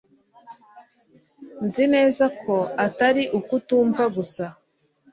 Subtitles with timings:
[1.65, 2.55] Nzi neza ko
[2.85, 4.45] atari ukutumva gusa.